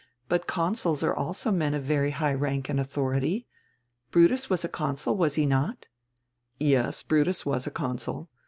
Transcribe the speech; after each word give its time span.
But 0.27 0.47
consuls 0.47 1.03
are 1.03 1.13
also 1.13 1.51
men 1.51 1.75
of 1.75 1.83
very 1.83 2.09
high 2.09 2.33
rank 2.33 2.69
and 2.69 2.79
authority. 2.79 3.45
Brutus 4.09 4.49
was 4.49 4.65
a 4.65 4.67
consul, 4.67 5.15
was 5.15 5.35
he 5.35 5.45
not?" 5.45 5.89
"Yes, 6.59 7.03
Brutus 7.03 7.45
was 7.45 7.67
a 7.67 7.69
consul. 7.69 8.27